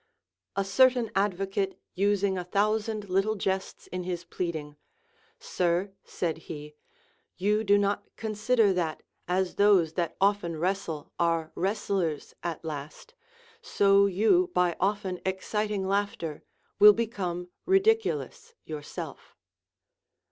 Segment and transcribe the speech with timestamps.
[0.55, 4.75] A certain advocate using a thousand little jests in his pleading;
[5.37, 6.73] Sir, said he,
[7.37, 8.73] you do not con 430 LACONIC• APOPHTHEGMS.
[8.73, 9.03] sider that,
[9.39, 13.13] as those that often wrestle are wrestlers at last,
[13.61, 16.41] so you by often exciting laughter
[16.79, 19.35] will become ridiculous yourself.